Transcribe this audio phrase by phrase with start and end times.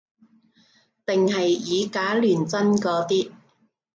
[1.05, 3.31] 定係以假亂真嗰啲